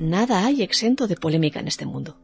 nada 0.00 0.44
hay 0.44 0.62
exento 0.62 1.06
de 1.06 1.16
polémica 1.16 1.60
en 1.60 1.68
este 1.68 1.86
mundo. 1.86 2.20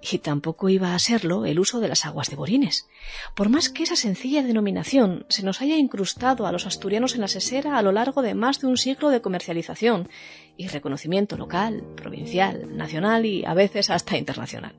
Y 0.00 0.18
tampoco 0.18 0.68
iba 0.68 0.94
a 0.94 0.98
serlo 0.98 1.46
el 1.46 1.58
uso 1.58 1.80
de 1.80 1.88
las 1.88 2.04
aguas 2.04 2.28
de 2.28 2.36
Borines. 2.36 2.86
Por 3.34 3.48
más 3.48 3.70
que 3.70 3.84
esa 3.84 3.96
sencilla 3.96 4.42
denominación 4.42 5.24
se 5.30 5.42
nos 5.42 5.62
haya 5.62 5.76
incrustado 5.76 6.46
a 6.46 6.52
los 6.52 6.66
asturianos 6.66 7.14
en 7.14 7.22
la 7.22 7.28
sesera 7.28 7.78
a 7.78 7.82
lo 7.82 7.90
largo 7.90 8.20
de 8.20 8.34
más 8.34 8.60
de 8.60 8.66
un 8.66 8.76
siglo 8.76 9.08
de 9.08 9.22
comercialización 9.22 10.10
y 10.58 10.68
reconocimiento 10.68 11.38
local, 11.38 11.84
provincial, 11.96 12.76
nacional 12.76 13.24
y 13.24 13.46
a 13.46 13.54
veces 13.54 13.88
hasta 13.88 14.18
internacional. 14.18 14.76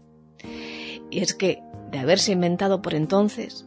Y 1.10 1.22
es 1.22 1.34
que, 1.34 1.62
de 1.92 1.98
haberse 2.00 2.32
inventado 2.32 2.84
por 2.84 2.94
entonces, 2.94 3.66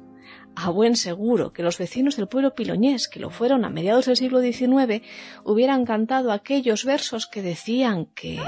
a 0.61 0.71
buen 0.71 0.97
seguro 0.97 1.53
que 1.53 1.63
los 1.63 1.79
vecinos 1.79 2.17
del 2.17 2.27
pueblo 2.27 2.55
piloñés, 2.55 3.09
que 3.09 3.21
lo 3.21 3.31
fueron 3.31 3.65
a 3.65 3.71
mediados 3.71 4.07
del 4.07 4.17
siglo 4.17 4.41
XIX, 4.41 5.03
hubieran 5.45 5.85
cantado 5.85 6.33
aquellos 6.33 6.85
versos 6.85 7.27
que 7.27 7.43
decían 7.43 8.07
que... 8.07 8.41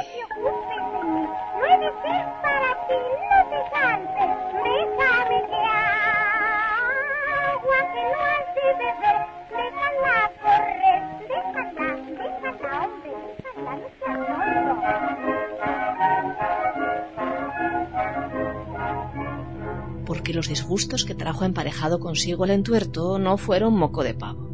porque 20.11 20.35
los 20.35 20.49
disgustos 20.49 21.05
que 21.05 21.15
trajo 21.15 21.45
emparejado 21.45 22.01
consigo 22.01 22.45
el 22.45 22.51
entuerto 22.51 23.21
no 23.21 23.39
fueron 23.39 23.79
moco 23.79 24.03
de 24.03 24.13
pavo. 24.13 24.51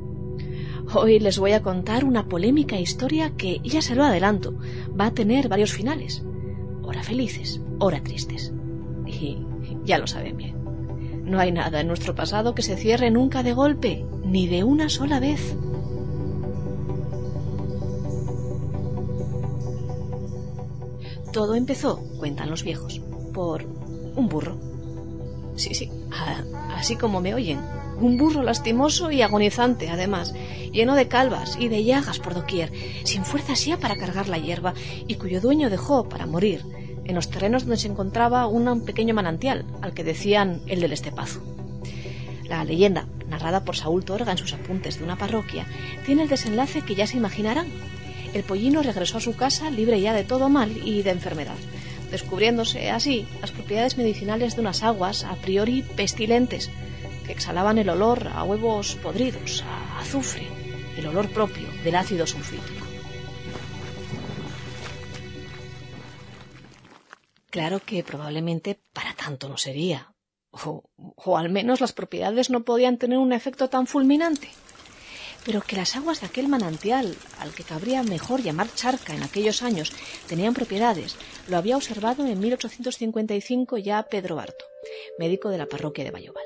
Hoy 0.95 1.18
les 1.18 1.38
voy 1.38 1.52
a 1.52 1.62
contar 1.62 2.04
una 2.04 2.29
polémica 2.29 2.79
historia 2.79 3.30
que, 3.30 3.60
ya 3.64 3.80
se 3.80 3.95
lo 3.95 4.04
adelanto, 4.04 4.59
va 5.01 5.07
a 5.07 5.14
tener 5.14 5.48
varios 5.48 5.73
finales. 5.73 6.23
Ora 6.82 7.02
felices, 7.02 7.62
ora 7.79 8.02
tristes. 8.02 8.52
Y 9.07 9.38
ya 9.82 9.96
lo 9.96 10.07
saben 10.07 10.37
bien. 10.37 10.57
No 11.24 11.40
hay 11.40 11.52
nada 11.52 11.80
en 11.80 11.88
nuestro 11.88 12.14
pasado 12.14 12.54
que 12.54 12.60
se 12.60 12.76
cierre 12.76 13.10
nunca 13.10 13.42
de 13.42 13.54
golpe, 13.54 14.04
ni 14.26 14.46
de 14.48 14.62
una 14.62 14.90
sola 14.90 15.20
vez. 15.20 15.57
Todo 21.37 21.54
empezó, 21.54 21.98
cuentan 22.18 22.48
los 22.48 22.62
viejos, 22.62 22.98
por 23.34 23.62
un 24.16 24.26
burro 24.26 24.56
Sí, 25.54 25.74
sí, 25.74 25.90
así 26.74 26.96
como 26.96 27.20
me 27.20 27.34
oyen. 27.34 27.60
Un 28.01 28.16
burro 28.16 28.42
lastimoso 28.42 29.10
y 29.10 29.20
agonizante, 29.20 29.90
además, 29.90 30.32
lleno 30.73 30.95
de 30.95 31.09
calvas 31.09 31.59
y 31.60 31.68
de 31.68 31.84
llagas 31.84 32.20
por 32.20 32.32
doquier, 32.32 32.73
sin 33.04 33.23
fuerza 33.23 33.52
ya 33.52 33.76
para 33.76 33.96
cargar 33.96 34.30
la 34.30 34.38
hierba, 34.38 34.73
y 35.07 35.16
cuyo 35.16 35.42
dueño 35.42 35.68
dejó 35.68 36.09
para 36.09 36.24
morir 36.24 36.64
en 37.04 37.14
los 37.14 37.29
terrenos 37.29 37.64
donde 37.64 37.76
se 37.76 37.88
encontraba 37.88 38.46
un 38.46 38.87
pequeño 38.87 39.12
manantial, 39.12 39.66
al 39.82 39.92
que 39.92 40.04
decían 40.04 40.62
el 40.66 40.80
del 40.80 40.95
estepazo. 40.95 41.42
La 42.48 42.64
leyenda, 42.64 43.09
narrada 43.29 43.62
por 43.62 43.76
Saúl 43.76 44.07
Torga 44.07 44.32
en 44.32 44.38
sus 44.38 44.54
apuntes 44.54 44.96
de 44.96 45.04
una 45.04 45.18
parroquia, 45.18 45.66
tiene 46.07 46.23
el 46.23 46.30
desenlace 46.30 46.80
que 46.80 46.95
ya 46.95 47.07
se 47.07 47.18
imaginarán. 47.18 47.66
El 48.37 48.45
pollino 48.45 48.82
regresó 48.82 49.16
a 49.16 49.23
su 49.23 49.34
casa 49.34 49.70
libre 49.70 49.98
ya 49.98 50.12
de 50.12 50.23
todo 50.23 50.51
mal 50.51 50.76
y 50.76 51.02
de 51.02 51.09
enfermedad 51.10 51.56
descubriéndose 52.10 52.90
así 52.90 53.26
las 53.40 53.51
propiedades 53.51 53.96
medicinales 53.96 54.54
de 54.54 54.60
unas 54.60 54.82
aguas 54.82 55.24
a 55.24 55.37
priori 55.37 55.80
pestilentes 55.96 56.70
que 57.24 57.32
exhalaban 57.32 57.79
el 57.79 57.88
olor 57.88 58.29
a 58.29 58.45
huevos 58.45 58.96
podridos, 58.96 59.64
a 59.66 60.01
azufre, 60.01 60.46
el 60.98 61.07
olor 61.07 61.30
propio 61.30 61.66
del 61.82 61.96
ácido 61.96 62.26
sulfídrico. 62.26 62.84
Claro 67.48 67.80
que 67.80 68.04
probablemente 68.04 68.78
para 68.92 69.14
tanto 69.14 69.48
no 69.48 69.56
sería, 69.56 70.12
o, 70.50 70.84
o 70.97 71.38
al 71.38 71.48
menos 71.48 71.80
las 71.80 71.94
propiedades 71.94 72.50
no 72.50 72.64
podían 72.64 72.98
tener 72.98 73.16
un 73.16 73.32
efecto 73.32 73.70
tan 73.70 73.86
fulminante 73.86 74.50
pero 75.46 75.62
que 75.62 75.76
las 75.76 75.94
aguas 75.94 76.20
de 76.20 76.26
aquel 76.26 76.48
manantial, 76.48 77.14
al 77.38 77.54
que 77.54 77.62
cabría 77.62 78.02
mejor 78.02 78.42
llamar 78.42 78.74
charca 78.74 79.14
en 79.14 79.22
aquellos 79.22 79.62
años, 79.62 79.92
tenían 80.28 80.54
propiedades, 80.54 81.16
lo 81.48 81.56
había 81.56 81.76
observado 81.76 82.26
en 82.26 82.40
1855 82.40 83.78
ya 83.78 84.02
Pedro 84.02 84.34
Barto, 84.34 84.64
médico 85.18 85.48
de 85.48 85.58
la 85.58 85.66
parroquia 85.66 86.04
de 86.04 86.10
Bayobal. 86.10 86.44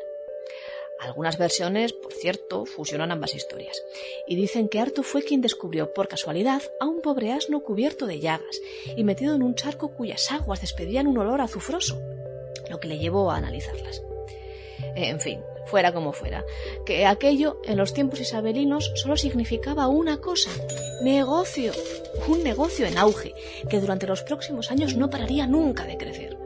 Algunas 1.00 1.38
versiones, 1.38 1.94
por 1.94 2.12
cierto, 2.12 2.66
fusionan 2.66 3.10
ambas 3.10 3.34
historias 3.34 3.82
y 4.28 4.36
dicen 4.36 4.68
que 4.68 4.80
Arto 4.80 5.02
fue 5.02 5.22
quien 5.22 5.40
descubrió 5.40 5.94
por 5.94 6.08
casualidad 6.08 6.62
a 6.78 6.84
un 6.84 7.00
pobre 7.00 7.32
asno 7.32 7.62
cubierto 7.62 8.06
de 8.06 8.20
llagas 8.20 8.60
y 8.94 9.02
metido 9.02 9.34
en 9.34 9.42
un 9.42 9.54
charco 9.54 9.94
cuyas 9.94 10.30
aguas 10.30 10.60
despedían 10.60 11.06
un 11.06 11.16
olor 11.16 11.40
azufroso, 11.40 11.98
lo 12.68 12.78
que 12.80 12.88
le 12.88 12.98
llevó 12.98 13.30
a 13.30 13.38
analizarlas. 13.38 14.02
En 14.94 15.20
fin, 15.20 15.40
fuera 15.66 15.92
como 15.92 16.12
fuera, 16.12 16.44
que 16.84 17.06
aquello 17.06 17.60
en 17.64 17.76
los 17.76 17.94
tiempos 17.94 18.20
isabelinos 18.20 18.92
solo 18.94 19.16
significaba 19.16 19.88
una 19.88 20.20
cosa, 20.20 20.50
negocio, 21.02 21.72
un 22.28 22.42
negocio 22.42 22.86
en 22.86 22.98
auge, 22.98 23.34
que 23.68 23.80
durante 23.80 24.06
los 24.06 24.22
próximos 24.22 24.70
años 24.70 24.96
no 24.96 25.10
pararía 25.10 25.46
nunca 25.46 25.84
de 25.84 25.96
crecer. 25.96 26.38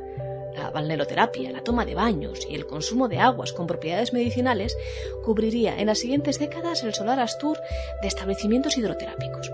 La 0.57 0.71
balneroterapia, 0.71 1.51
la 1.51 1.65
toma 1.65 1.85
de 1.85 1.95
baños 1.95 2.47
y 2.49 2.55
el 2.55 2.67
consumo 2.67 3.09
de 3.09 3.19
aguas 3.19 3.53
con 3.53 3.67
propiedades 3.67 4.13
medicinales 4.13 4.77
cubriría 5.25 5.79
en 5.79 5.87
las 5.87 5.99
siguientes 5.99 6.39
décadas 6.39 6.85
el 6.85 6.95
solar 6.95 7.19
Astur 7.19 7.59
de 8.01 8.09
establecimientos 8.09 8.77
hidroterápicos, 8.77 9.51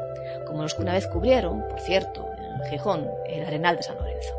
como 0.46 0.62
los 0.62 0.74
que 0.74 0.82
una 0.82 0.92
vez 0.92 1.06
cubrieron, 1.06 1.66
por 1.68 1.80
cierto, 1.80 2.26
en 2.38 2.70
Gijón, 2.70 3.08
el 3.28 3.44
Arenal 3.44 3.76
de 3.76 3.82
San 3.82 3.96
Lorenzo. 3.96 4.34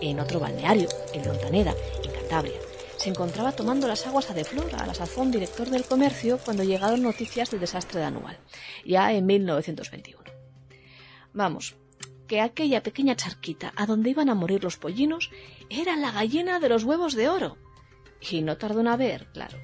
En 0.00 0.20
otro 0.20 0.40
balneario, 0.40 0.88
en 1.12 1.26
Montaneda, 1.26 1.74
en 2.04 2.10
Cantabria, 2.12 2.58
se 2.98 3.08
encontraba 3.08 3.52
tomando 3.52 3.86
las 3.86 4.06
aguas 4.06 4.30
a 4.30 4.34
de 4.34 4.44
Flora, 4.44 4.78
a 4.78 4.86
la 4.86 4.94
sazón 4.94 5.30
director 5.30 5.70
del 5.70 5.84
comercio, 5.84 6.38
cuando 6.44 6.64
llegaron 6.64 7.02
noticias 7.02 7.50
del 7.50 7.60
desastre 7.60 8.00
de 8.00 8.06
Anual, 8.06 8.38
ya 8.84 9.12
en 9.12 9.24
1921. 9.24 10.24
Vamos, 11.32 11.76
que 12.26 12.40
aquella 12.40 12.82
pequeña 12.82 13.14
charquita 13.14 13.72
a 13.76 13.86
donde 13.86 14.10
iban 14.10 14.28
a 14.28 14.34
morir 14.34 14.64
los 14.64 14.76
pollinos 14.76 15.30
era 15.70 15.96
la 15.96 16.10
gallina 16.10 16.58
de 16.58 16.68
los 16.68 16.84
huevos 16.84 17.14
de 17.14 17.28
oro. 17.28 17.56
Y 18.20 18.42
no 18.42 18.58
tardó 18.58 18.80
en 18.80 18.88
haber, 18.88 19.28
claro, 19.32 19.58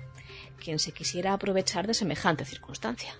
quien 0.56 0.78
se 0.78 0.92
quisiera 0.92 1.32
aprovechar 1.32 1.88
de 1.88 1.94
semejante 1.94 2.44
circunstancia. 2.44 3.14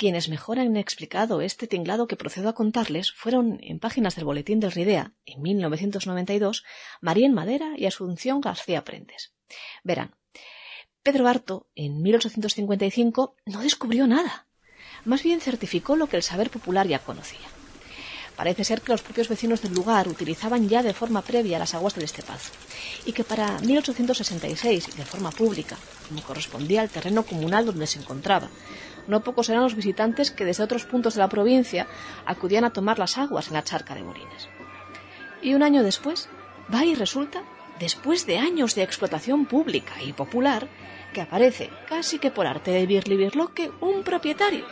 Quienes 0.00 0.30
mejor 0.30 0.58
han 0.58 0.78
explicado 0.78 1.42
este 1.42 1.66
tinglado 1.66 2.06
que 2.06 2.16
procedo 2.16 2.48
a 2.48 2.54
contarles 2.54 3.12
fueron, 3.12 3.58
en 3.60 3.78
páginas 3.78 4.16
del 4.16 4.24
Boletín 4.24 4.58
del 4.58 4.72
Ridea, 4.72 5.12
en 5.26 5.42
1992, 5.42 6.64
María 7.02 7.28
Madera 7.28 7.74
y 7.76 7.84
Asunción 7.84 8.40
García 8.40 8.82
Prendes. 8.82 9.34
Verán, 9.84 10.16
Pedro 11.02 11.24
Barto, 11.24 11.68
en 11.74 12.00
1855, 12.00 13.36
no 13.44 13.60
descubrió 13.60 14.06
nada. 14.06 14.46
Más 15.04 15.22
bien 15.22 15.42
certificó 15.42 15.96
lo 15.96 16.06
que 16.06 16.16
el 16.16 16.22
saber 16.22 16.48
popular 16.48 16.88
ya 16.88 17.00
conocía. 17.00 17.46
Parece 18.36 18.64
ser 18.64 18.80
que 18.80 18.92
los 18.92 19.02
propios 19.02 19.28
vecinos 19.28 19.60
del 19.60 19.74
lugar 19.74 20.08
utilizaban 20.08 20.66
ya 20.66 20.82
de 20.82 20.94
forma 20.94 21.20
previa 21.20 21.58
las 21.58 21.74
aguas 21.74 21.94
del 21.94 22.04
Estepazo 22.04 22.52
y 23.04 23.12
que 23.12 23.22
para 23.22 23.58
1866, 23.58 24.88
y 24.94 24.96
de 24.96 25.04
forma 25.04 25.30
pública, 25.30 25.76
como 26.08 26.22
correspondía 26.22 26.80
al 26.80 26.88
terreno 26.88 27.26
comunal 27.26 27.66
donde 27.66 27.86
se 27.86 27.98
encontraba, 27.98 28.48
no 29.06 29.22
pocos 29.22 29.48
eran 29.48 29.62
los 29.62 29.74
visitantes 29.74 30.30
que 30.30 30.44
desde 30.44 30.64
otros 30.64 30.84
puntos 30.84 31.14
de 31.14 31.20
la 31.20 31.28
provincia 31.28 31.86
acudían 32.26 32.64
a 32.64 32.72
tomar 32.72 32.98
las 32.98 33.18
aguas 33.18 33.48
en 33.48 33.54
la 33.54 33.64
charca 33.64 33.94
de 33.94 34.02
Morines. 34.02 34.48
Y 35.42 35.54
un 35.54 35.62
año 35.62 35.82
después, 35.82 36.28
va 36.72 36.84
y 36.84 36.94
resulta, 36.94 37.42
después 37.78 38.26
de 38.26 38.38
años 38.38 38.74
de 38.74 38.82
explotación 38.82 39.46
pública 39.46 40.02
y 40.02 40.12
popular, 40.12 40.68
que 41.12 41.20
aparece, 41.20 41.70
casi 41.88 42.18
que 42.18 42.30
por 42.30 42.46
arte 42.46 42.70
de 42.70 42.86
Birli 42.86 43.30
un 43.80 44.02
propietario. 44.02 44.66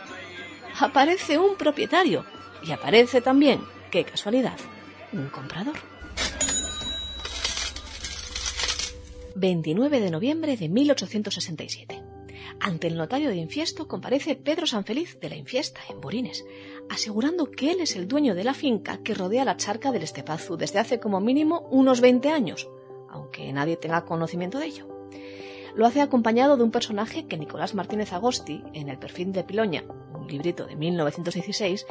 Aparece 0.79 1.37
un 1.37 1.55
propietario 1.55 2.25
y 2.63 2.71
aparece 2.71 3.21
también, 3.21 3.61
qué 3.91 4.05
casualidad, 4.05 4.57
un 5.11 5.29
comprador. 5.29 5.75
29 9.35 9.99
de 9.99 10.11
noviembre 10.11 10.57
de 10.57 10.69
1867. 10.69 12.08
Ante 12.61 12.87
el 12.87 12.97
notario 12.97 13.29
de 13.29 13.37
Infiesto 13.37 13.87
comparece 13.87 14.35
Pedro 14.35 14.67
Sanfeliz 14.67 15.17
de 15.21 15.29
la 15.29 15.37
Infiesta, 15.37 15.79
en 15.89 16.01
Borines, 16.01 16.45
asegurando 16.89 17.51
que 17.51 17.71
él 17.71 17.79
es 17.79 17.95
el 17.95 18.07
dueño 18.07 18.35
de 18.35 18.43
la 18.43 18.53
finca 18.53 18.97
que 19.01 19.13
rodea 19.13 19.45
la 19.45 19.55
charca 19.55 19.91
del 19.91 20.03
Estepazu 20.03 20.57
desde 20.57 20.79
hace 20.79 20.99
como 20.99 21.21
mínimo 21.21 21.67
unos 21.71 22.01
20 22.01 22.29
años, 22.29 22.69
aunque 23.09 23.51
nadie 23.53 23.77
tenga 23.77 24.05
conocimiento 24.05 24.59
de 24.59 24.65
ello. 24.65 24.87
Lo 25.73 25.85
hace 25.85 26.01
acompañado 26.01 26.57
de 26.57 26.63
un 26.63 26.71
personaje 26.71 27.27
que 27.27 27.37
Nicolás 27.37 27.75
Martínez 27.75 28.11
Agosti, 28.11 28.61
en 28.73 28.89
El 28.89 28.99
perfil 28.99 29.31
de 29.31 29.45
Piloña, 29.45 29.85
un 30.13 30.27
librito 30.27 30.65
de 30.65 30.75
1916, 30.75 31.87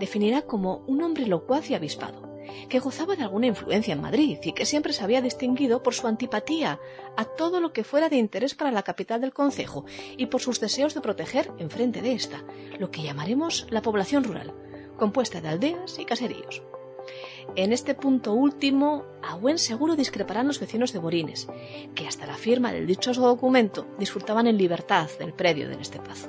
definirá 0.00 0.42
como 0.42 0.82
un 0.88 1.02
hombre 1.02 1.26
locuaz 1.26 1.70
y 1.70 1.74
avispado, 1.74 2.27
que 2.68 2.78
gozaba 2.78 3.16
de 3.16 3.22
alguna 3.22 3.46
influencia 3.46 3.92
en 3.92 4.00
Madrid 4.00 4.38
y 4.42 4.52
que 4.52 4.66
siempre 4.66 4.92
se 4.92 5.04
había 5.04 5.22
distinguido 5.22 5.82
por 5.82 5.94
su 5.94 6.06
antipatía 6.06 6.80
a 7.16 7.24
todo 7.24 7.60
lo 7.60 7.72
que 7.72 7.84
fuera 7.84 8.08
de 8.08 8.16
interés 8.16 8.54
para 8.54 8.70
la 8.70 8.82
capital 8.82 9.20
del 9.20 9.32
concejo 9.32 9.84
y 10.16 10.26
por 10.26 10.40
sus 10.40 10.60
deseos 10.60 10.94
de 10.94 11.00
proteger, 11.00 11.50
enfrente 11.58 12.02
de 12.02 12.12
esta, 12.12 12.44
lo 12.78 12.90
que 12.90 13.02
llamaremos 13.02 13.66
la 13.70 13.82
población 13.82 14.24
rural, 14.24 14.54
compuesta 14.96 15.40
de 15.40 15.48
aldeas 15.48 15.98
y 15.98 16.04
caseríos. 16.04 16.62
En 17.56 17.72
este 17.72 17.94
punto 17.94 18.34
último, 18.34 19.06
a 19.22 19.34
buen 19.36 19.58
seguro 19.58 19.96
discreparán 19.96 20.46
los 20.46 20.60
vecinos 20.60 20.92
de 20.92 20.98
Borines, 20.98 21.48
que 21.94 22.06
hasta 22.06 22.26
la 22.26 22.36
firma 22.36 22.72
del 22.72 22.86
dichoso 22.86 23.22
documento 23.22 23.86
disfrutaban 23.98 24.46
en 24.46 24.58
libertad 24.58 25.08
del 25.18 25.32
predio 25.32 25.68
del 25.68 25.80
Estepazo. 25.80 26.28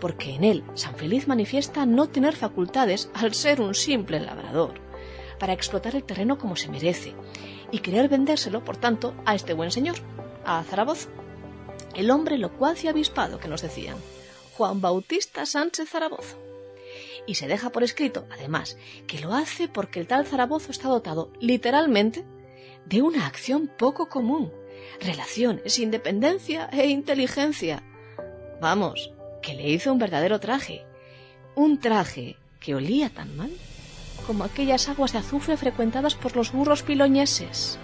Porque 0.00 0.34
en 0.34 0.44
él 0.44 0.64
San 0.74 0.96
Feliz 0.96 1.28
manifiesta 1.28 1.86
no 1.86 2.08
tener 2.08 2.34
facultades 2.36 3.10
al 3.14 3.34
ser 3.34 3.60
un 3.60 3.74
simple 3.74 4.20
labrador, 4.20 4.87
para 5.38 5.52
explotar 5.52 5.94
el 5.94 6.04
terreno 6.04 6.38
como 6.38 6.56
se 6.56 6.68
merece, 6.68 7.14
y 7.70 7.80
querer 7.80 8.08
vendérselo, 8.08 8.64
por 8.64 8.76
tanto, 8.76 9.14
a 9.24 9.34
este 9.34 9.54
buen 9.54 9.70
señor, 9.70 9.96
a 10.44 10.62
Zaragoza, 10.64 11.08
el 11.94 12.10
hombre 12.10 12.38
locuaz 12.38 12.84
y 12.84 12.88
avispado 12.88 13.38
que 13.38 13.48
nos 13.48 13.62
decían, 13.62 13.96
Juan 14.56 14.80
Bautista 14.80 15.46
Sánchez 15.46 15.88
Zaragoza. 15.88 16.36
Y 17.26 17.34
se 17.34 17.46
deja 17.46 17.70
por 17.70 17.82
escrito, 17.82 18.26
además, 18.30 18.78
que 19.06 19.20
lo 19.20 19.34
hace 19.34 19.68
porque 19.68 20.00
el 20.00 20.06
tal 20.06 20.26
Zarabozo 20.26 20.70
está 20.70 20.88
dotado, 20.88 21.30
literalmente, 21.40 22.24
de 22.86 23.02
una 23.02 23.26
acción 23.26 23.70
poco 23.78 24.08
común, 24.08 24.52
relaciones, 25.00 25.78
independencia 25.78 26.68
e 26.72 26.86
inteligencia. 26.88 27.82
Vamos, 28.60 29.12
que 29.42 29.54
le 29.54 29.68
hizo 29.68 29.92
un 29.92 29.98
verdadero 29.98 30.40
traje, 30.40 30.86
un 31.54 31.78
traje 31.78 32.36
que 32.60 32.74
olía 32.74 33.10
tan 33.10 33.36
mal 33.36 33.50
como 34.28 34.44
aquellas 34.44 34.90
aguas 34.90 35.12
de 35.12 35.18
azufre 35.20 35.56
frecuentadas 35.56 36.14
por 36.14 36.36
los 36.36 36.52
burros 36.52 36.82
piloñeses. 36.82 37.78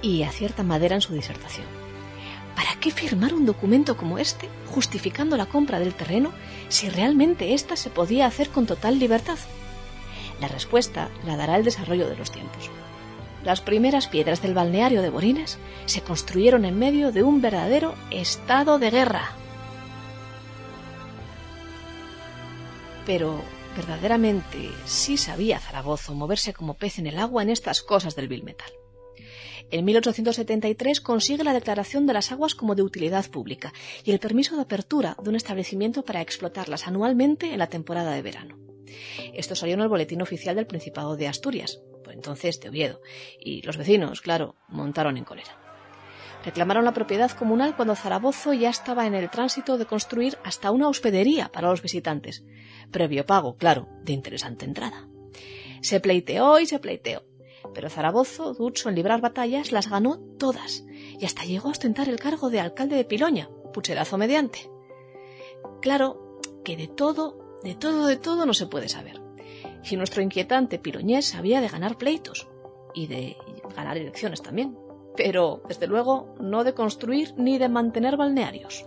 Y 0.00 0.22
acierta 0.22 0.62
madera 0.62 0.94
en 0.94 1.02
su 1.02 1.12
disertación. 1.12 1.66
¿Para 2.56 2.74
qué 2.80 2.90
firmar 2.90 3.34
un 3.34 3.44
documento 3.44 3.98
como 3.98 4.16
este 4.16 4.48
justificando 4.68 5.36
la 5.36 5.44
compra 5.44 5.78
del 5.78 5.92
terreno 5.92 6.32
si 6.70 6.88
realmente 6.88 7.52
ésta 7.52 7.76
se 7.76 7.90
podía 7.90 8.24
hacer 8.24 8.48
con 8.48 8.64
total 8.64 8.98
libertad? 8.98 9.38
La 10.40 10.48
respuesta 10.48 11.10
la 11.26 11.36
dará 11.36 11.56
el 11.56 11.64
desarrollo 11.64 12.08
de 12.08 12.16
los 12.16 12.32
tiempos. 12.32 12.70
Las 13.44 13.60
primeras 13.60 14.08
piedras 14.08 14.40
del 14.40 14.54
balneario 14.54 15.02
de 15.02 15.10
Borines 15.10 15.58
se 15.84 16.00
construyeron 16.00 16.64
en 16.64 16.78
medio 16.78 17.12
de 17.12 17.24
un 17.24 17.42
verdadero 17.42 17.94
estado 18.10 18.78
de 18.78 18.90
guerra. 18.90 19.32
Pero 23.08 23.42
verdaderamente 23.74 24.70
sí 24.84 25.16
sabía 25.16 25.58
Zaragoza 25.58 26.12
moverse 26.12 26.52
como 26.52 26.74
pez 26.74 26.98
en 26.98 27.06
el 27.06 27.18
agua 27.18 27.42
en 27.42 27.48
estas 27.48 27.80
cosas 27.80 28.14
del 28.14 28.28
vil 28.28 28.44
metal. 28.44 28.70
En 29.70 29.86
1873 29.86 31.00
consigue 31.00 31.42
la 31.42 31.54
declaración 31.54 32.06
de 32.06 32.12
las 32.12 32.32
aguas 32.32 32.54
como 32.54 32.74
de 32.74 32.82
utilidad 32.82 33.24
pública 33.30 33.72
y 34.04 34.10
el 34.10 34.18
permiso 34.18 34.56
de 34.56 34.62
apertura 34.62 35.16
de 35.22 35.30
un 35.30 35.36
establecimiento 35.36 36.04
para 36.04 36.20
explotarlas 36.20 36.86
anualmente 36.86 37.50
en 37.50 37.60
la 37.60 37.68
temporada 37.68 38.12
de 38.12 38.20
verano. 38.20 38.58
Esto 39.32 39.56
salió 39.56 39.72
en 39.72 39.80
el 39.80 39.88
boletín 39.88 40.20
oficial 40.20 40.56
del 40.56 40.66
Principado 40.66 41.16
de 41.16 41.28
Asturias, 41.28 41.80
por 42.04 42.12
entonces 42.12 42.60
de 42.60 42.68
Oviedo, 42.68 43.00
y 43.40 43.62
los 43.62 43.78
vecinos, 43.78 44.20
claro, 44.20 44.56
montaron 44.68 45.16
en 45.16 45.24
cólera. 45.24 45.67
Reclamaron 46.44 46.84
la 46.84 46.94
propiedad 46.94 47.30
comunal 47.32 47.74
cuando 47.74 47.96
Zaragoza 47.96 48.54
ya 48.54 48.70
estaba 48.70 49.06
en 49.06 49.14
el 49.14 49.30
tránsito 49.30 49.76
de 49.76 49.86
construir 49.86 50.38
hasta 50.44 50.70
una 50.70 50.88
hospedería 50.88 51.50
para 51.50 51.68
los 51.68 51.82
visitantes, 51.82 52.44
previo 52.90 53.26
pago, 53.26 53.56
claro, 53.56 53.88
de 54.02 54.12
interesante 54.12 54.64
entrada. 54.64 55.08
Se 55.82 56.00
pleiteó 56.00 56.58
y 56.60 56.66
se 56.66 56.78
pleiteó, 56.78 57.24
pero 57.74 57.90
Zaragoza, 57.90 58.44
ducho 58.52 58.88
en 58.88 58.94
librar 58.94 59.20
batallas, 59.20 59.72
las 59.72 59.88
ganó 59.88 60.18
todas, 60.38 60.84
y 61.18 61.24
hasta 61.24 61.44
llegó 61.44 61.68
a 61.68 61.72
ostentar 61.72 62.08
el 62.08 62.18
cargo 62.18 62.50
de 62.50 62.60
alcalde 62.60 62.96
de 62.96 63.04
Piloña, 63.04 63.50
pucherazo 63.72 64.16
mediante. 64.16 64.70
Claro 65.80 66.40
que 66.64 66.76
de 66.76 66.88
todo, 66.88 67.58
de 67.62 67.74
todo, 67.74 68.06
de 68.06 68.16
todo 68.16 68.46
no 68.46 68.54
se 68.54 68.66
puede 68.66 68.88
saber. 68.88 69.20
Y 69.88 69.96
nuestro 69.96 70.22
inquietante 70.22 70.78
piloñés 70.78 71.34
había 71.34 71.60
de 71.60 71.68
ganar 71.68 71.98
pleitos, 71.98 72.48
y 72.94 73.06
de 73.06 73.36
ganar 73.76 73.96
elecciones 73.96 74.42
también, 74.42 74.76
pero, 75.18 75.62
desde 75.66 75.88
luego, 75.88 76.36
no 76.38 76.62
de 76.62 76.74
construir 76.74 77.34
ni 77.36 77.58
de 77.58 77.68
mantener 77.68 78.16
balnearios. 78.16 78.86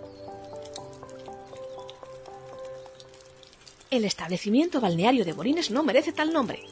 El 3.90 4.06
establecimiento 4.06 4.80
balneario 4.80 5.26
de 5.26 5.34
Borines 5.34 5.72
no 5.72 5.84
merece 5.84 6.14
tal 6.14 6.32
nombre, 6.32 6.64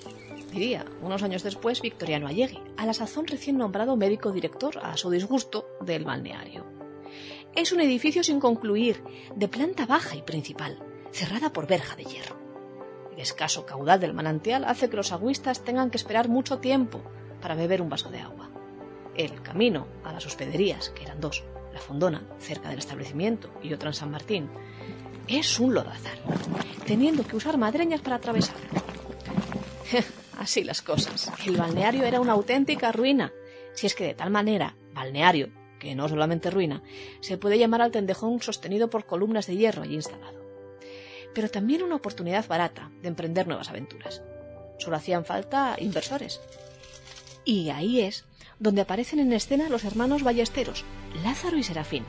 diría, 0.54 0.86
unos 1.02 1.24
años 1.24 1.44
después, 1.44 1.82
Victoriano 1.82 2.28
Allegui, 2.28 2.62
a 2.78 2.86
la 2.86 2.94
sazón 2.94 3.28
recién 3.28 3.58
nombrado 3.58 3.98
médico 3.98 4.32
director, 4.32 4.80
a 4.82 4.96
su 4.96 5.10
disgusto, 5.10 5.68
del 5.82 6.06
balneario. 6.06 6.66
Es 7.54 7.74
un 7.74 7.82
edificio 7.82 8.24
sin 8.24 8.40
concluir, 8.40 9.04
de 9.36 9.50
planta 9.50 9.86
baja 9.86 10.16
y 10.16 10.22
principal, 10.22 10.80
cerrada 11.12 11.52
por 11.52 11.68
verja 11.68 11.98
de 11.98 12.06
hierro. 12.06 12.38
El 13.12 13.20
escaso 13.20 13.66
caudal 13.66 14.00
del 14.00 14.14
manantial 14.14 14.64
hace 14.64 14.90
que 14.90 14.96
los 14.96 15.12
agüistas 15.12 15.66
tengan 15.66 15.90
que 15.92 15.98
esperar 15.98 16.30
mucho 16.30 16.60
tiempo 16.60 17.02
para 17.42 17.56
beber 17.56 17.82
un 17.82 17.90
vaso 17.90 18.10
de 18.10 18.20
agua. 18.20 18.50
El 19.20 19.42
camino 19.42 19.86
a 20.06 20.14
las 20.14 20.26
hospederías, 20.26 20.92
que 20.92 21.04
eran 21.04 21.20
dos, 21.20 21.44
la 21.74 21.80
Fondona, 21.82 22.24
cerca 22.40 22.70
del 22.70 22.80
establecimiento, 22.80 23.50
y 23.62 23.74
otra 23.74 23.90
en 23.90 23.94
San 23.94 24.12
Martín, 24.12 24.50
es 25.28 25.60
un 25.60 25.74
lodazal, 25.74 26.18
teniendo 26.86 27.28
que 27.28 27.36
usar 27.36 27.58
madreñas 27.58 28.00
para 28.00 28.16
atravesarlo. 28.16 28.66
Así 30.38 30.64
las 30.64 30.82
cosas. 30.82 31.30
El 31.46 31.58
balneario 31.58 32.06
era 32.06 32.22
una 32.22 32.32
auténtica 32.32 32.94
ruina. 32.94 33.34
Si 33.74 33.88
es 33.88 33.94
que 33.94 34.06
de 34.06 34.14
tal 34.14 34.30
manera, 34.30 34.78
balneario, 34.94 35.50
que 35.80 35.96
no 35.96 36.08
solamente 36.08 36.50
ruina, 36.50 36.82
se 37.20 37.38
puede 37.38 37.60
llamar 37.60 37.82
al 37.82 37.92
tendejón 37.92 38.42
sostenido 38.42 38.90
por 38.90 39.06
columnas 39.06 39.48
de 39.48 39.58
hierro 39.58 39.84
allí 39.84 39.96
instalado. 39.96 40.40
Pero 41.36 41.50
también 41.50 41.84
una 41.84 41.98
oportunidad 41.98 42.48
barata 42.48 42.90
de 43.02 43.10
emprender 43.10 43.48
nuevas 43.48 43.68
aventuras. 43.68 44.24
Solo 44.78 44.96
hacían 44.96 45.26
falta 45.26 45.76
inversores. 45.78 46.40
Y 47.44 47.70
ahí 47.70 48.00
es 48.00 48.29
donde 48.60 48.82
aparecen 48.82 49.20
en 49.20 49.34
escena 49.34 49.70
los 49.70 49.86
hermanos 49.86 50.24
ballesteros, 50.24 50.84
Lázaro 51.24 51.58
y 51.58 51.64
Serafín, 51.64 52.04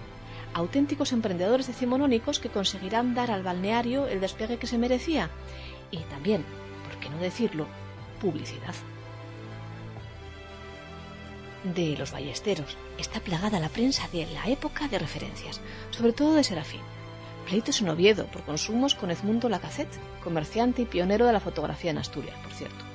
auténticos 0.53 1.13
emprendedores 1.13 1.69
decimonónicos 1.69 2.41
que 2.41 2.51
conseguirán 2.51 3.15
dar 3.15 3.31
al 3.31 3.43
balneario 3.43 4.07
el 4.09 4.21
despegue 4.21 4.59
que 4.59 4.67
se 4.67 4.79
merecía 4.79 5.31
y 5.91 5.99
también, 5.99 6.45
por 6.85 6.99
qué 7.01 7.09
no 7.09 7.19
decirlo, 7.19 7.67
publicidad. 8.21 8.75
De 11.63 11.97
los 11.97 12.11
ballesteros 12.11 12.77
está 12.99 13.21
plagada 13.21 13.61
la 13.61 13.69
prensa 13.69 14.09
de 14.13 14.27
la 14.27 14.49
época 14.49 14.89
de 14.89 14.99
referencias, 14.99 15.61
sobre 15.91 16.13
todo 16.13 16.35
de 16.35 16.45
Serafín. 16.45 16.81
Pleitos 17.47 17.81
en 17.81 17.91
Oviedo 17.91 18.27
por 18.27 18.43
consumos 18.45 18.95
con 18.95 19.11
Edmundo 19.11 19.49
Lacazette, 19.49 19.99
comerciante 20.25 20.83
y 20.83 20.87
pionero 20.87 21.27
de 21.27 21.33
la 21.33 21.41
fotografía 21.41 21.91
en 21.91 21.99
Asturias, 21.99 22.37
por 22.43 22.53
cierto. 22.53 22.90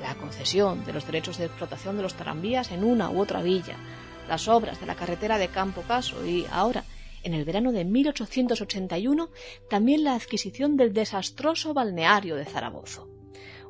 La 0.00 0.14
concesión 0.14 0.84
de 0.84 0.92
los 0.92 1.06
derechos 1.06 1.38
de 1.38 1.46
explotación 1.46 1.96
de 1.96 2.02
los 2.02 2.14
tranvías 2.14 2.70
en 2.72 2.84
una 2.84 3.10
u 3.10 3.20
otra 3.20 3.42
villa, 3.42 3.76
las 4.28 4.48
obras 4.48 4.80
de 4.80 4.86
la 4.86 4.94
carretera 4.94 5.38
de 5.38 5.48
Campo 5.48 5.82
Caso 5.82 6.24
y 6.26 6.46
ahora, 6.50 6.84
en 7.22 7.34
el 7.34 7.44
verano 7.44 7.72
de 7.72 7.84
1881, 7.84 9.30
también 9.68 10.04
la 10.04 10.14
adquisición 10.14 10.76
del 10.76 10.92
desastroso 10.92 11.74
balneario 11.74 12.36
de 12.36 12.44
Zaragoza 12.44 13.02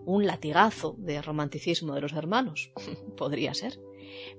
un 0.05 0.27
latigazo 0.27 0.97
de 0.99 1.21
romanticismo 1.23 1.95
de 1.95 2.01
los 2.01 2.13
hermanos, 2.13 2.73
podría 3.17 3.55
ser, 3.55 3.79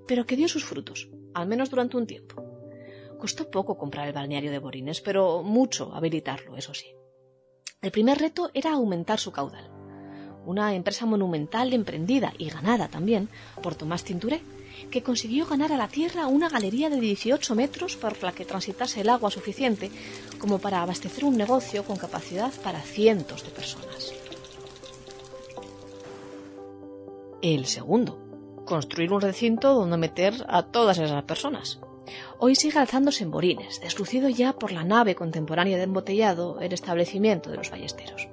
pero 0.08 0.26
que 0.26 0.36
dio 0.36 0.48
sus 0.48 0.66
frutos, 0.66 1.10
al 1.34 1.48
menos 1.48 1.70
durante 1.70 1.98
un 1.98 2.08
tiempo. 2.08 2.44
Costó 3.20 3.50
poco 3.50 3.78
comprar 3.78 4.08
el 4.08 4.14
balneario 4.14 4.52
de 4.52 4.60
Borines, 4.60 5.02
pero 5.02 5.44
mucho 5.44 5.94
habilitarlo, 5.94 6.58
eso 6.58 6.74
sí. 6.74 6.88
El 7.82 7.92
primer 7.92 8.18
reto 8.18 8.50
era 8.54 8.74
aumentar 8.74 9.20
su 9.20 9.32
caudal. 9.32 9.81
Una 10.46 10.74
empresa 10.76 11.06
monumental 11.06 11.74
emprendida 11.74 12.34
y 12.38 12.50
ganada 12.50 12.88
también 12.88 13.30
por 13.62 13.76
Tomás 13.76 14.04
Tinturé, 14.04 14.42
que 14.90 15.04
consiguió 15.04 15.46
ganar 15.46 15.72
a 15.72 15.78
la 15.78 15.88
tierra 15.88 16.28
una 16.28 16.50
galería 16.50 16.90
de 16.90 17.00
18 17.00 17.56
metros 17.56 17.96
por 17.96 18.22
la 18.24 18.32
que 18.32 18.46
transitase 18.46 19.02
el 19.02 19.10
agua 19.10 19.30
suficiente 19.30 19.92
como 20.40 20.60
para 20.60 20.82
abastecer 20.82 21.24
un 21.26 21.38
negocio 21.38 21.84
con 21.84 21.98
capacidad 21.98 22.52
para 22.64 22.82
cientos 22.82 23.44
de 23.44 23.50
personas. 23.52 24.14
El 27.42 27.66
segundo, 27.66 28.20
construir 28.66 29.12
un 29.12 29.22
recinto 29.22 29.74
donde 29.74 29.98
meter 29.98 30.34
a 30.48 30.64
todas 30.64 30.98
esas 30.98 31.24
personas. 31.24 31.80
Hoy 32.38 32.56
sigue 32.56 32.80
alzándose 32.80 33.24
en 33.24 33.32
Borines, 33.32 33.82
deslucido 33.82 34.30
ya 34.30 34.54
por 34.54 34.72
la 34.72 34.84
nave 34.84 35.16
contemporánea 35.16 35.78
de 35.78 35.84
embotellado, 35.84 36.60
el 36.60 36.74
establecimiento 36.74 37.50
de 37.50 37.58
los 37.58 37.70
ballesteros. 37.70 38.28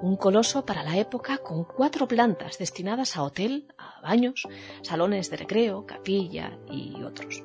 Un 0.00 0.16
coloso 0.16 0.64
para 0.64 0.84
la 0.84 0.96
época 0.96 1.38
con 1.38 1.64
cuatro 1.64 2.06
plantas 2.06 2.56
destinadas 2.58 3.16
a 3.16 3.24
hotel, 3.24 3.66
a 3.78 4.00
baños, 4.00 4.46
salones 4.82 5.28
de 5.28 5.36
recreo, 5.36 5.86
capilla 5.86 6.56
y 6.70 7.02
otros. 7.02 7.42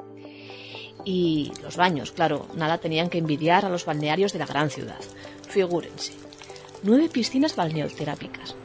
Y 1.03 1.51
los 1.63 1.77
baños, 1.77 2.11
claro, 2.11 2.45
nada 2.55 2.77
tenían 2.77 3.09
que 3.09 3.17
envidiar 3.17 3.65
a 3.65 3.69
los 3.69 3.85
balnearios 3.85 4.33
de 4.33 4.39
la 4.39 4.45
gran 4.45 4.69
ciudad. 4.69 4.99
Figúrense, 5.49 6.13
nueve 6.83 7.09
piscinas 7.09 7.55
balneoterápicas 7.55 8.55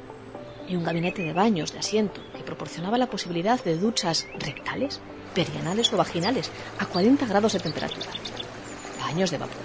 y 0.69 0.77
un 0.77 0.85
gabinete 0.85 1.23
de 1.23 1.33
baños 1.33 1.73
de 1.73 1.79
asiento 1.79 2.21
que 2.37 2.43
proporcionaba 2.43 2.99
la 2.99 3.09
posibilidad 3.09 3.63
de 3.65 3.79
duchas 3.79 4.27
rectales, 4.39 5.01
perianales 5.35 5.91
o 5.95 5.97
vaginales 5.97 6.51
a 6.79 6.85
40 6.85 7.25
grados 7.25 7.55
de 7.55 7.61
temperatura. 7.61 8.11
Baños 9.01 9.31
de 9.31 9.39
vapor, 9.39 9.65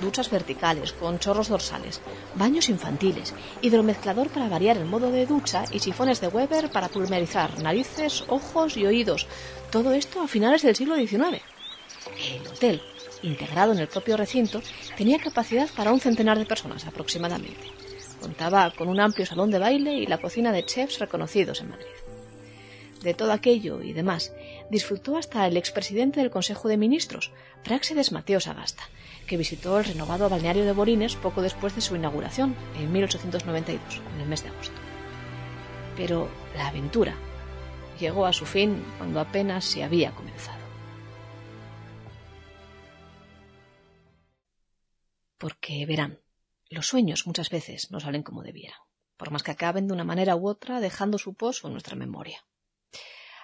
duchas 0.00 0.30
verticales 0.30 0.92
con 0.92 1.18
chorros 1.18 1.48
dorsales, 1.48 2.00
baños 2.34 2.68
infantiles, 2.68 3.34
hidromezclador 3.62 4.28
para 4.28 4.48
variar 4.48 4.76
el 4.76 4.84
modo 4.84 5.10
de 5.10 5.26
ducha 5.26 5.64
y 5.70 5.78
sifones 5.80 6.20
de 6.20 6.28
Weber 6.28 6.70
para 6.70 6.88
pulverizar 6.88 7.62
narices, 7.62 8.24
ojos 8.28 8.76
y 8.76 8.86
oídos. 8.86 9.26
Todo 9.70 9.92
esto 9.92 10.20
a 10.22 10.28
finales 10.28 10.62
del 10.62 10.76
siglo 10.76 10.96
XIX. 10.96 11.42
El 12.32 12.46
hotel, 12.48 12.82
integrado 13.22 13.72
en 13.72 13.78
el 13.78 13.88
propio 13.88 14.16
recinto, 14.16 14.62
tenía 14.96 15.18
capacidad 15.18 15.68
para 15.76 15.92
un 15.92 16.00
centenar 16.00 16.38
de 16.38 16.46
personas 16.46 16.86
aproximadamente. 16.86 17.60
Contaba 18.20 18.70
con 18.76 18.88
un 18.88 19.00
amplio 19.00 19.26
salón 19.26 19.50
de 19.50 19.58
baile 19.58 19.94
y 19.94 20.06
la 20.06 20.18
cocina 20.18 20.52
de 20.52 20.64
chefs 20.64 20.98
reconocidos 20.98 21.60
en 21.60 21.70
Madrid. 21.70 21.86
De 23.02 23.14
todo 23.14 23.32
aquello 23.32 23.82
y 23.82 23.92
demás 23.92 24.34
disfrutó 24.70 25.16
hasta 25.16 25.46
el 25.46 25.56
expresidente 25.56 26.20
del 26.20 26.30
Consejo 26.30 26.68
de 26.68 26.76
Ministros, 26.76 27.32
Práxedes 27.64 28.12
Mateo 28.12 28.40
Sagasta, 28.40 28.84
que 29.26 29.38
visitó 29.38 29.78
el 29.78 29.86
renovado 29.86 30.28
balneario 30.28 30.64
de 30.64 30.72
Borines 30.72 31.16
poco 31.16 31.40
después 31.40 31.74
de 31.74 31.80
su 31.80 31.96
inauguración, 31.96 32.54
en 32.78 32.92
1892, 32.92 34.02
en 34.14 34.20
el 34.20 34.28
mes 34.28 34.42
de 34.42 34.50
agosto. 34.50 34.74
Pero 35.96 36.28
la 36.54 36.68
aventura 36.68 37.16
llegó 37.98 38.26
a 38.26 38.32
su 38.32 38.44
fin 38.44 38.84
cuando 38.98 39.20
apenas 39.20 39.64
se 39.64 39.82
había 39.82 40.12
comenzado. 40.12 40.60
Porque 45.38 45.86
verán, 45.86 46.20
los 46.68 46.86
sueños 46.86 47.26
muchas 47.26 47.48
veces 47.48 47.90
no 47.90 47.98
salen 47.98 48.22
como 48.22 48.42
debieran, 48.42 48.78
por 49.16 49.30
más 49.30 49.42
que 49.42 49.52
acaben 49.52 49.86
de 49.86 49.94
una 49.94 50.04
manera 50.04 50.36
u 50.36 50.46
otra 50.46 50.80
dejando 50.80 51.16
su 51.16 51.34
pozo 51.34 51.68
en 51.68 51.72
nuestra 51.72 51.96
memoria. 51.96 52.44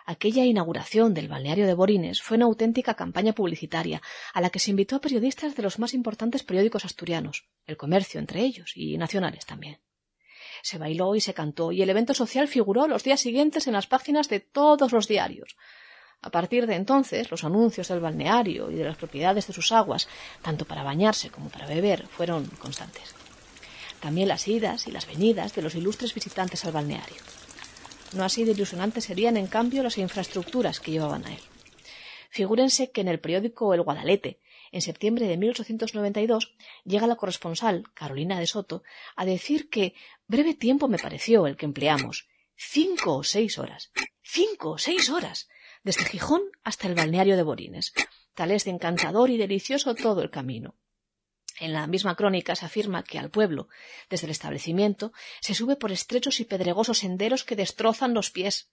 Aquella 0.09 0.45
inauguración 0.45 1.15
del 1.15 1.27
balneario 1.27 1.67
de 1.67 1.75
Borines 1.75 2.23
fue 2.23 2.37
una 2.37 2.47
auténtica 2.47 2.95
campaña 2.95 3.33
publicitaria 3.33 4.01
a 4.33 4.41
la 4.41 4.51
que 4.51 4.61
se 4.61 4.71
invitó 4.71 4.95
a 4.95 5.01
periodistas 5.01 5.57
de 5.57 5.65
los 5.65 5.81
más 5.81 5.95
importantes 5.95 6.45
periódicos 6.45 6.85
asturianos, 6.85 7.49
el 7.67 7.77
comercio 7.77 8.21
entre 8.21 8.43
ellos 8.43 8.71
y 8.77 8.97
nacionales 8.99 9.47
también. 9.47 9.81
Se 10.63 10.79
bailó 10.79 11.17
y 11.17 11.21
se 11.21 11.35
cantó 11.35 11.73
y 11.73 11.83
el 11.83 11.91
evento 11.91 12.15
social 12.15 12.47
figuró 12.47 12.87
los 12.87 13.03
días 13.03 13.21
siguientes 13.21 13.67
en 13.67 13.73
las 13.73 13.89
páginas 13.89 14.29
de 14.29 14.39
todos 14.39 14.93
los 14.93 15.09
diarios. 15.09 15.57
A 16.23 16.31
partir 16.31 16.69
de 16.69 16.77
entonces, 16.77 17.29
los 17.33 17.43
anuncios 17.43 17.89
del 17.89 17.99
balneario 17.99 18.71
y 18.71 18.77
de 18.77 18.85
las 18.85 18.97
propiedades 18.97 19.49
de 19.49 19.53
sus 19.53 19.73
aguas, 19.73 20.09
tanto 20.41 20.67
para 20.67 20.85
bañarse 20.85 21.31
como 21.31 21.51
para 21.51 21.67
beber, 21.67 22.07
fueron 22.07 22.47
constantes. 22.61 23.13
También 23.99 24.29
las 24.29 24.47
idas 24.47 24.87
y 24.87 24.93
las 24.93 25.09
venidas 25.09 25.57
de 25.57 25.63
los 25.63 25.75
ilustres 25.75 26.15
visitantes 26.15 26.65
al 26.65 26.73
balneario. 26.73 27.17
No 28.13 28.25
así 28.25 28.45
de 28.45 28.53
ilusionantes 28.53 29.05
serían, 29.05 29.37
en 29.37 29.47
cambio, 29.47 29.83
las 29.83 29.99
infraestructuras 29.99 30.81
que 30.81 30.93
llevaban 30.93 31.25
a 31.27 31.33
él. 31.33 31.41
Figúrense 32.31 32.91
que 32.91 33.01
en 33.01 33.09
el 33.09 33.21
periódico 33.21 33.73
El 33.75 33.83
Guadalete, 33.83 34.41
en 34.73 34.83
septiembre 34.83 35.27
de 35.27 35.37
1892, 35.37 36.55
llega 36.85 37.07
la 37.07 37.17
corresponsal, 37.17 37.85
Carolina 37.95 38.39
de 38.39 38.47
Soto, 38.47 38.83
a 39.17 39.25
decir 39.25 39.71
que 39.71 39.95
breve 40.27 40.55
tiempo 40.55 40.89
me 40.89 40.99
pareció 40.99 41.47
el 41.47 41.57
que 41.57 41.67
empleamos. 41.67 42.29
Cinco 42.57 43.17
o 43.17 43.23
seis 43.23 43.59
horas. 43.59 43.91
Cinco 44.23 44.73
o 44.73 44.79
seis 44.79 45.11
horas. 45.11 45.49
Desde 45.83 46.05
Gijón 46.05 46.43
hasta 46.65 46.89
el 46.89 46.95
balneario 46.95 47.37
de 47.37 47.43
Borines. 47.43 47.93
Tal 48.35 48.51
es 48.51 48.65
de 48.65 48.73
encantador 48.73 49.31
y 49.31 49.37
delicioso 49.37 49.95
todo 49.95 50.23
el 50.23 50.31
camino. 50.31 50.75
En 51.59 51.73
la 51.73 51.87
misma 51.87 52.17
crónica 52.17 52.55
se 52.55 52.67
afirma 52.67 53.03
que 53.03 53.19
al 53.19 53.31
pueblo, 53.31 53.69
desde 54.11 54.27
el 54.27 54.31
establecimiento, 54.31 55.13
se 55.41 55.55
sube 55.55 55.77
por 55.77 55.91
estrechos 55.91 56.41
y 56.41 56.45
pedregosos 56.45 56.99
senderos 56.99 57.45
que 57.45 57.57
destrozan 57.57 58.13
los 58.13 58.31
pies. 58.31 58.71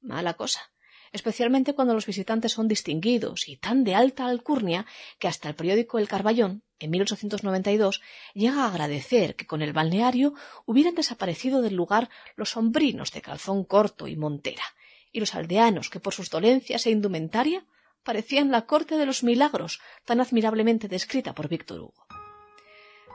Mala 0.00 0.34
cosa, 0.34 0.72
especialmente 1.12 1.74
cuando 1.74 1.94
los 1.94 2.06
visitantes 2.06 2.52
son 2.52 2.66
distinguidos 2.66 3.48
y 3.48 3.56
tan 3.56 3.84
de 3.84 3.94
alta 3.94 4.26
alcurnia 4.26 4.86
que 5.18 5.28
hasta 5.28 5.48
el 5.48 5.54
periódico 5.54 5.98
El 5.98 6.08
Carballón, 6.08 6.64
en 6.80 6.90
1892, 6.90 8.00
llega 8.34 8.64
a 8.64 8.68
agradecer 8.68 9.36
que 9.36 9.46
con 9.46 9.62
el 9.62 9.72
balneario 9.72 10.34
hubieran 10.66 10.94
desaparecido 10.94 11.62
del 11.62 11.74
lugar 11.74 12.08
los 12.36 12.50
sombrinos 12.50 13.12
de 13.12 13.22
calzón 13.22 13.64
corto 13.64 14.08
y 14.08 14.16
montera, 14.16 14.64
y 15.12 15.20
los 15.20 15.34
aldeanos 15.34 15.90
que 15.90 16.00
por 16.00 16.14
sus 16.14 16.30
dolencias 16.30 16.86
e 16.86 16.90
indumentaria 16.90 17.66
parecían 18.02 18.50
la 18.50 18.66
corte 18.66 18.96
de 18.96 19.06
los 19.06 19.22
milagros 19.22 19.80
tan 20.04 20.20
admirablemente 20.20 20.88
descrita 20.88 21.34
por 21.34 21.48
Víctor 21.48 21.80
Hugo. 21.80 22.06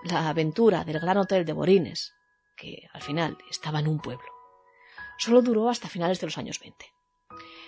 La 0.04 0.30
aventura 0.30 0.84
del 0.84 1.00
gran 1.00 1.18
hotel 1.18 1.46
de 1.46 1.54
Borines, 1.54 2.13
que 2.56 2.88
al 2.94 3.01
final 3.01 3.38
estaba 3.50 3.80
en 3.80 3.88
un 3.88 4.00
pueblo, 4.00 4.27
solo 5.18 5.42
duró 5.42 5.70
hasta 5.70 5.89
finales 5.89 6.20
de 6.20 6.27
los 6.27 6.38
años 6.38 6.60
veinte. 6.60 6.86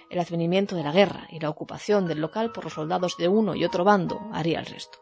El 0.10 0.20
advenimiento 0.20 0.76
de 0.76 0.84
la 0.84 0.92
guerra 0.92 1.28
y 1.30 1.40
la 1.40 1.50
ocupación 1.50 2.08
del 2.08 2.22
local 2.22 2.52
por 2.52 2.64
los 2.64 2.74
soldados 2.74 3.18
de 3.18 3.28
uno 3.28 3.56
y 3.56 3.66
otro 3.66 3.84
bando 3.84 4.30
haría 4.32 4.60
el 4.60 4.66
resto. 4.66 5.00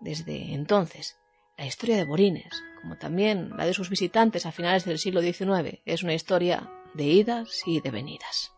Desde 0.00 0.54
entonces, 0.54 1.18
la 1.56 1.66
historia 1.66 1.96
de 1.96 2.04
Borines, 2.04 2.62
como 2.82 2.98
también 2.98 3.56
la 3.56 3.64
de 3.64 3.72
sus 3.74 3.88
visitantes 3.88 4.46
a 4.46 4.52
finales 4.52 4.84
del 4.84 4.98
siglo 4.98 5.22
XIX, 5.22 5.80
es 5.84 6.02
una 6.02 6.14
historia 6.14 6.70
de 6.94 7.04
idas 7.04 7.62
y 7.66 7.80
de 7.80 7.90
venidas. 7.90 8.52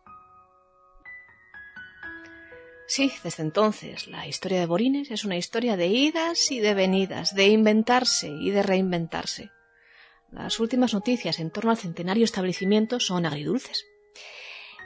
Sí, 2.89 3.11
desde 3.23 3.43
entonces 3.43 4.07
la 4.07 4.25
historia 4.25 4.59
de 4.59 4.65
Borines 4.65 5.11
es 5.11 5.23
una 5.23 5.37
historia 5.37 5.77
de 5.77 5.85
idas 5.85 6.49
y 6.49 6.59
de 6.59 6.73
venidas, 6.73 7.35
de 7.35 7.45
inventarse 7.45 8.29
y 8.29 8.49
de 8.49 8.63
reinventarse. 8.63 9.51
Las 10.31 10.59
últimas 10.59 10.95
noticias 10.95 11.37
en 11.37 11.51
torno 11.51 11.69
al 11.69 11.77
centenario 11.77 12.25
establecimiento 12.25 12.99
son 12.99 13.27
agridulces. 13.27 13.85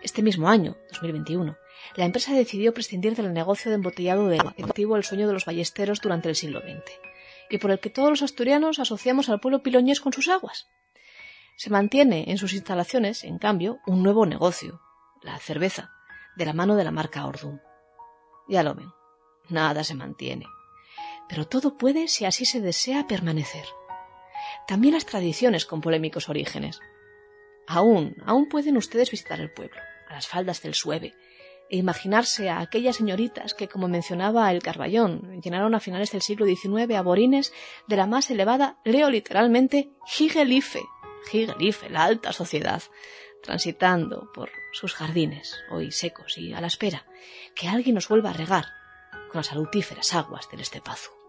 Este 0.01 0.21
mismo 0.21 0.49
año, 0.49 0.75
2021, 0.91 1.55
la 1.95 2.03
empresa 2.03 2.33
decidió 2.33 2.73
prescindir 2.73 3.15
del 3.15 3.31
negocio 3.31 3.71
de 3.71 3.75
embotellado 3.75 4.27
de 4.27 4.39
agua, 4.39 4.53
motivo 4.57 4.97
el 4.97 5.05
sueño 5.05 5.25
de 5.25 5.33
los 5.33 5.45
ballesteros 5.45 6.01
durante 6.01 6.27
el 6.27 6.35
siglo 6.35 6.59
XX, 6.59 6.83
y 7.49 7.57
por 7.57 7.71
el 7.71 7.79
que 7.79 7.89
todos 7.89 8.09
los 8.09 8.21
asturianos 8.21 8.79
asociamos 8.79 9.29
al 9.29 9.39
pueblo 9.39 9.63
piloñés 9.63 10.01
con 10.01 10.11
sus 10.11 10.27
aguas. 10.27 10.67
Se 11.55 11.69
mantiene 11.69 12.25
en 12.27 12.37
sus 12.37 12.51
instalaciones, 12.51 13.23
en 13.23 13.37
cambio, 13.37 13.79
un 13.87 14.03
nuevo 14.03 14.25
negocio, 14.25 14.81
la 15.21 15.39
cerveza, 15.39 15.89
de 16.35 16.45
la 16.45 16.51
mano 16.51 16.75
de 16.75 16.83
la 16.83 16.91
marca 16.91 17.25
Ordum. 17.25 17.59
Ya 18.47 18.63
lo 18.63 18.75
ven, 18.75 18.91
nada 19.49 19.83
se 19.83 19.95
mantiene. 19.95 20.45
Pero 21.29 21.47
todo 21.47 21.77
puede, 21.77 22.07
si 22.07 22.25
así 22.25 22.45
se 22.45 22.61
desea, 22.61 23.07
permanecer. 23.07 23.65
También 24.67 24.93
las 24.93 25.05
tradiciones 25.05 25.65
con 25.65 25.81
polémicos 25.81 26.29
orígenes. 26.29 26.79
Aún, 27.67 28.15
aún 28.25 28.49
pueden 28.49 28.77
ustedes 28.77 29.11
visitar 29.11 29.39
el 29.39 29.51
pueblo, 29.51 29.79
a 30.09 30.13
las 30.13 30.27
faldas 30.27 30.61
del 30.61 30.73
Sueve, 30.73 31.13
e 31.69 31.77
imaginarse 31.77 32.49
a 32.49 32.59
aquellas 32.59 32.97
señoritas 32.97 33.53
que, 33.53 33.67
como 33.67 33.87
mencionaba 33.87 34.51
el 34.51 34.61
Carballón, 34.61 35.41
llenaron 35.41 35.73
a 35.75 35.79
finales 35.79 36.11
del 36.11 36.21
siglo 36.21 36.45
XIX 36.45 36.95
a 36.95 37.01
Borines 37.01 37.53
de 37.87 37.95
la 37.95 38.05
más 38.05 38.29
elevada, 38.29 38.79
leo 38.83 39.09
literalmente, 39.09 39.89
Higelife, 40.19 40.83
Higelife, 41.31 41.89
la 41.89 42.03
alta 42.03 42.33
sociedad, 42.33 42.83
transitando 43.43 44.31
por 44.33 44.49
sus 44.71 44.93
jardines, 44.93 45.55
hoy 45.69 45.91
secos 45.91 46.37
y 46.37 46.53
a 46.53 46.61
la 46.61 46.67
espera, 46.67 47.05
que 47.55 47.67
alguien 47.67 47.95
nos 47.95 48.07
vuelva 48.07 48.31
a 48.31 48.33
regar 48.33 48.65
con 49.11 49.39
las 49.39 49.47
salutíferas 49.47 50.15
aguas 50.15 50.49
del 50.49 50.61
estepazo. 50.61 51.22